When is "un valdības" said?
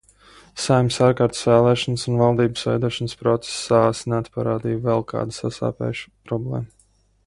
2.13-2.65